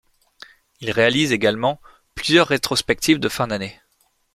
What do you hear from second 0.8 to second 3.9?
réalise également plusieurs rétrospectives de fin d'année.